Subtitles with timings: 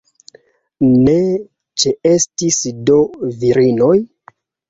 [1.01, 1.13] Ne
[1.83, 2.59] ĉeestis
[2.89, 2.97] do
[3.43, 3.93] virinoj?